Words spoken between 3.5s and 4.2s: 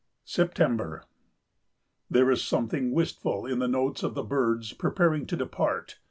the notes of